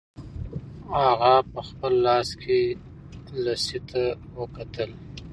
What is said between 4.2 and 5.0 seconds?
وکتل.